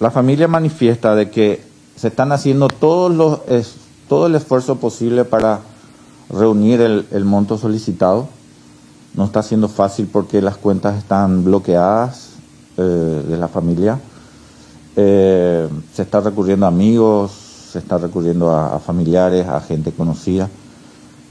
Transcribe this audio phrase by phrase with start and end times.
[0.00, 1.62] la familia manifiesta de que
[1.96, 3.40] se están haciendo todos los,
[4.08, 5.60] todo el esfuerzo posible para
[6.30, 8.28] reunir el, monto solicitado.
[9.14, 12.30] No está siendo fácil porque las cuentas están bloqueadas
[12.76, 13.98] eh, de la familia.
[14.94, 17.32] Eh, se está recurriendo a amigos,
[17.72, 20.48] se está recurriendo a, familiares, a gente conocida,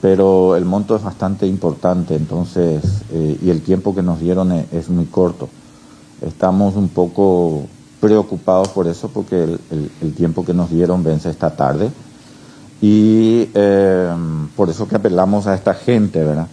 [0.01, 4.89] pero el monto es bastante importante, entonces, eh, y el tiempo que nos dieron es,
[4.89, 5.49] muy corto.
[6.21, 7.67] Estamos un poco
[7.99, 11.89] preocupados por eso, porque el, tiempo que nos dieron vence esta tarde,
[12.81, 14.13] y eh,
[14.55, 16.47] por eso que apelamos a esta gente, ¿verdad?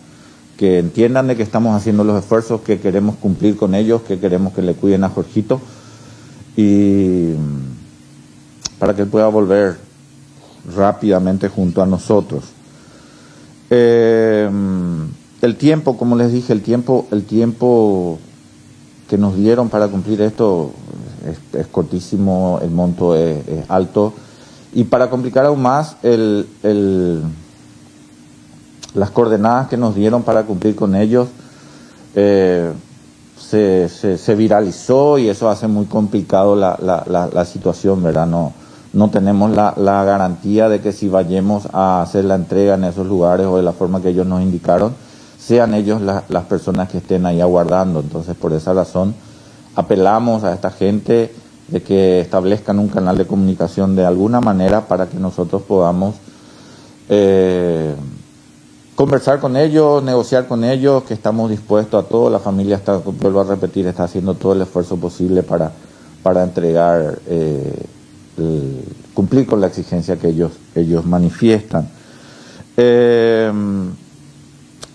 [0.56, 4.54] Que entiendan de que estamos haciendo los esfuerzos, que queremos cumplir con ellos, que queremos
[4.54, 5.60] que le cuiden a Jorgito,
[6.56, 7.32] y
[8.78, 9.76] para que pueda volver
[10.74, 12.44] rápidamente junto a nosotros.
[13.70, 14.50] Eh,
[15.42, 18.18] el tiempo, como les dije, el tiempo, el tiempo
[19.08, 20.72] que nos dieron para cumplir esto
[21.52, 24.12] es, cortísimo, el monto es, alto.
[24.72, 26.46] Y para complicar aún más, el,
[28.94, 31.28] las coordenadas que nos dieron para cumplir con ellos
[32.14, 32.72] eh,
[33.38, 38.26] se, se, viralizó y eso hace muy complicado la, la, la, situación, ¿verdad?
[38.26, 38.52] No,
[38.92, 43.06] no tenemos la, la, garantía de que si vayamos a hacer la entrega en esos
[43.06, 44.94] lugares o de la forma que ellos nos indicaron,
[45.38, 48.00] sean ellos las personas que estén ahí aguardando.
[48.00, 49.14] Entonces, por esa razón,
[49.74, 51.32] apelamos a esta gente
[51.68, 56.14] de que establezcan un canal de comunicación de alguna manera para que nosotros podamos
[57.08, 57.94] eh,
[58.94, 62.30] conversar con ellos, negociar con ellos, que estamos dispuestos a todo.
[62.30, 65.72] La familia está, vuelvo a repetir, está haciendo todo el esfuerzo posible para,
[66.22, 67.18] para entregar.
[67.26, 67.86] Eh,
[69.14, 71.88] cumplir con la exigencia que ellos, ellos manifiestan.
[72.76, 73.33] Eh,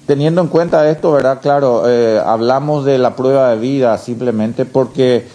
[0.09, 1.37] teniendo en cuenta esto, ¿verdad?
[1.39, 5.27] Claro, eh, hablamos de la prueba de vida simplemente porque,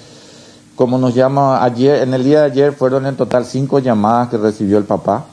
[0.75, 4.37] como nos llama ayer, en el día de ayer fueron en total cinco llamadas que
[4.37, 5.27] recibió el papá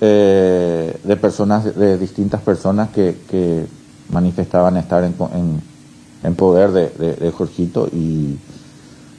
[0.00, 3.66] eh, de personas, de distintas personas que,
[4.08, 8.38] manifestaban estar en, poder de, Jorgito y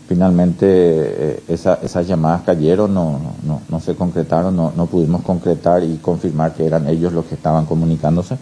[0.07, 6.87] Finalmente eh, esas llamadas cayeron, no, se concretaron, no, pudimos concretar y confirmar que eran
[6.87, 8.37] ellos los que estaban comunicándose.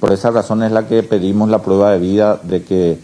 [0.00, 2.98] Por esa razón es la que pedimos la prueba de vida de que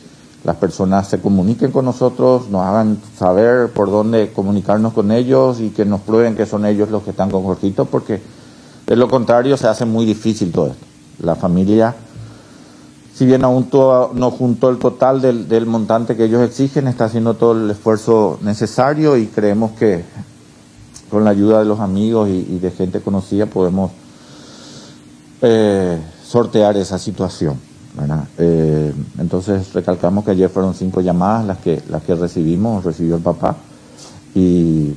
[0.45, 5.71] las personas se comuniquen con nosotros, nos hagan saber por dónde comunicarnos con ellos y
[5.71, 8.21] que nos prueben que son ellos los que están con Jorgito, porque
[8.87, 10.87] de lo contrario se hace muy difícil todo esto.
[11.21, 11.95] La familia
[13.15, 17.53] si bien aún no juntó el total del, montante que ellos exigen, está haciendo todo
[17.53, 20.05] el esfuerzo necesario y creemos que
[21.11, 23.93] con la ayuda de los amigos y, de gente conocida podemos
[25.43, 25.97] eh,
[26.35, 27.61] sortear esa situación.
[28.39, 33.23] Eh, entonces recalcamos que ayer fueron cinco llamadas las que, las que recibimos, recibió el
[33.23, 33.55] papá
[34.35, 34.95] y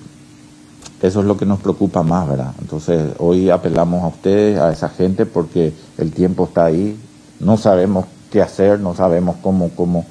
[0.99, 2.55] eso es lo que nos preocupa más, ¿verdad?
[2.59, 6.97] Entonces hoy apelamos a ustedes, a esa gente, porque el tiempo está ahí,
[7.39, 10.07] no sabemos qué hacer, no sabemos cómo, cómo,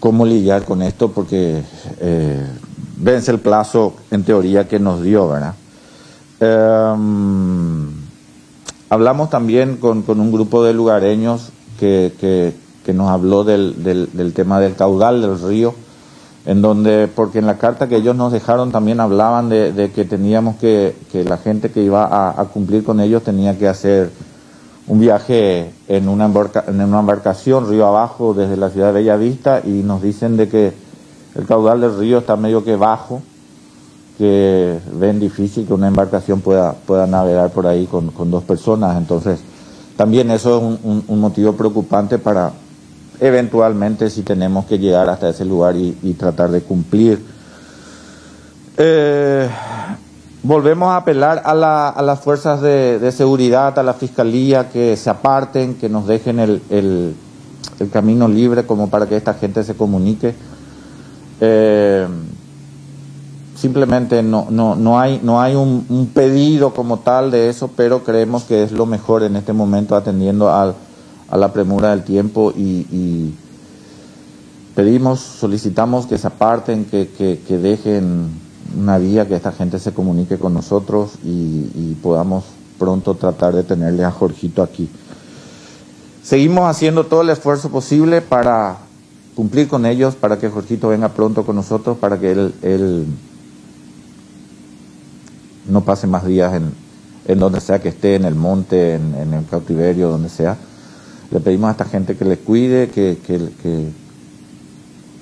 [0.00, 1.62] cómo lidiar con esto porque
[2.00, 2.46] eh,
[2.96, 5.54] vence el plazo en teoría que nos dio, ¿verdad?
[6.40, 7.95] Em,
[8.88, 14.74] hablamos también con, un grupo de lugareños que, que, nos habló del, del, tema del
[14.74, 15.74] caudal del río,
[16.44, 20.56] en donde, porque en la carta que ellos nos dejaron también hablaban de, que teníamos
[20.56, 24.10] que, que la gente que iba a, a cumplir con ellos tenía que hacer
[24.86, 26.26] un viaje en una,
[26.68, 30.72] en una embarcación río abajo desde la ciudad de Bellavista y nos dicen de que
[31.34, 33.20] el caudal del río está medio que bajo,
[34.18, 38.96] que ven difícil que una embarcación pueda, pueda navegar por ahí con, dos personas.
[38.96, 39.40] Entonces,
[39.96, 40.78] también eso es
[41.08, 42.52] un, motivo preocupante para
[43.20, 47.24] eventualmente si tenemos que llegar hasta ese lugar y, tratar de cumplir.
[48.78, 49.48] Eh,
[50.46, 55.88] Volvemos a apelar a, las fuerzas de, seguridad, a la fiscalía, que se aparten, que
[55.88, 57.16] nos dejen el,
[57.92, 60.36] camino libre como para que esta gente se comunique.
[61.40, 62.06] Eh,
[63.56, 68.44] simplemente no, no, no hay, no hay un, pedido como tal de eso, pero creemos
[68.44, 70.74] que es lo mejor en este momento atendiendo a
[71.36, 73.34] la premura del tiempo y,
[74.74, 78.30] pedimos, solicitamos que se aparten, que, que dejen
[78.76, 82.44] una vía que esta gente se comunique con nosotros y, podamos
[82.78, 84.88] pronto tratar de tenerle a Jorgito aquí.
[86.22, 88.76] Seguimos haciendo todo el esfuerzo posible para
[89.34, 93.06] cumplir con ellos, para que Jorgito venga pronto con nosotros, para que él
[95.68, 96.72] no pase más días en,
[97.26, 100.56] en, donde sea que esté, en el monte, en, el cautiverio, donde sea.
[101.30, 103.90] Le pedimos a esta gente que le cuide, que, que, que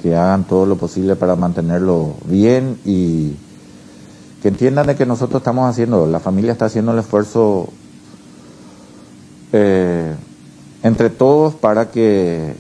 [0.04, 3.32] que hagan todo lo posible para mantenerlo bien y
[4.42, 7.70] que entiendan de que nosotros estamos haciendo, la familia está haciendo el esfuerzo
[9.54, 10.14] eh,
[10.82, 12.54] entre todos para que eh,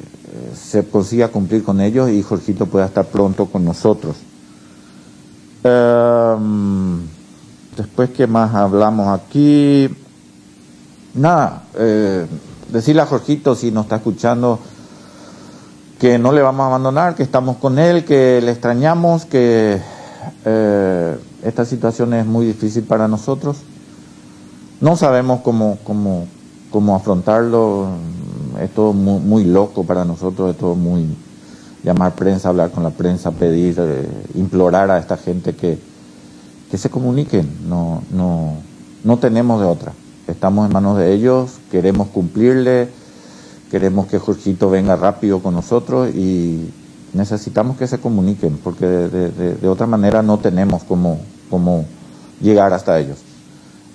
[0.54, 4.16] se consiga cumplir con ellos y Jorgito pueda estar pronto con nosotros.
[5.62, 6.83] Em,
[7.76, 9.88] después, ¿qué más hablamos aquí?
[11.14, 12.26] Nada, eh,
[12.70, 14.58] decirle a Jorgito si nos está escuchando
[15.98, 19.80] que no le vamos a abandonar, que estamos con él, que le extrañamos, que
[20.44, 23.58] eh, esta situación es muy difícil para nosotros.
[24.80, 26.26] No sabemos cómo, cómo,
[26.70, 27.88] cómo afrontarlo,
[28.60, 31.06] es todo muy, muy, loco para nosotros, es todo muy
[31.82, 35.78] llamar prensa, hablar con la prensa, pedir, eh, implorar a esta gente que,
[36.74, 38.54] que se comuniquen, no, no,
[39.04, 39.92] no tenemos de otra.
[40.26, 42.88] Estamos en manos de ellos, queremos cumplirle,
[43.70, 46.68] queremos que Jorgito venga rápido con nosotros y
[47.12, 51.84] necesitamos que se comuniquen, porque de, otra manera no tenemos cómo, cómo
[52.40, 53.18] llegar hasta ellos.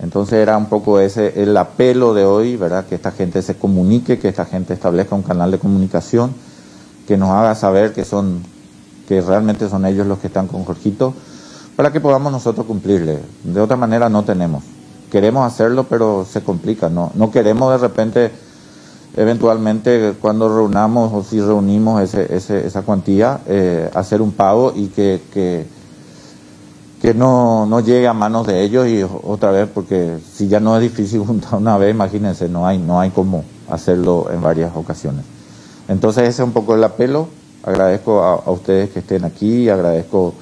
[0.02, 2.86] Entonces era un poco ese el apelo de hoy, ¿verdad?
[2.86, 6.32] Que esta gente se comunique, que esta gente establezca un canal de comunicación,
[7.10, 8.42] que nos haga saber que son,
[9.10, 11.14] que realmente son ellos los que están con Jorgito,
[11.80, 13.20] para que podamos nosotros cumplirle.
[13.42, 14.66] De otra manera no tenemos
[15.10, 16.90] queremos hacerlo, pero se complica.
[16.90, 18.32] No, no queremos de repente,
[19.16, 24.88] eventualmente, cuando reunamos o si reunimos ese, ese, esa cuantía, eh, hacer un pago y
[24.88, 30.60] que, que, no, no llegue a manos de ellos y otra vez, porque si ya
[30.60, 34.76] no es difícil juntar una vez, imagínense, no hay, no hay cómo hacerlo en varias
[34.76, 35.24] ocasiones.
[35.88, 37.30] Entonces ese es un poco el apelo.
[37.64, 40.34] Agradezco a, a ustedes que estén aquí, agradezco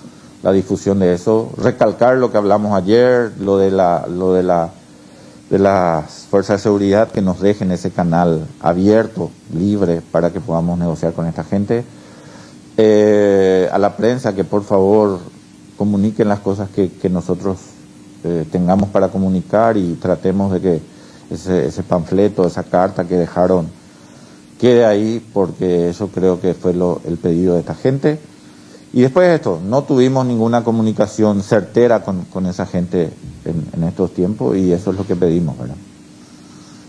[0.43, 4.69] la difusión de eso, recalcar lo que hablamos ayer, lo de la, lo de la,
[5.49, 10.77] de las fuerzas de seguridad que nos dejen ese canal abierto, libre, para que podamos
[10.77, 11.83] negociar con esta gente.
[12.77, 15.19] Eh, a la prensa que por favor
[15.77, 17.57] comuniquen las cosas que, que nosotros
[18.23, 20.81] eh, tengamos para comunicar y tratemos de que
[21.31, 23.67] ese, ese panfleto, esa carta que dejaron
[24.59, 28.19] quede ahí, porque eso creo que fue lo, el pedido de esta gente.
[28.93, 33.11] Y después de esto, no tuvimos ninguna comunicación certera con, con esa gente
[33.45, 35.75] en, en, estos tiempos y eso es lo que pedimos, ¿verdad?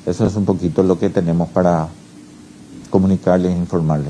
[0.07, 1.89] Eso es un poquito lo que tenemos para
[2.91, 4.07] comunicarles e informarles.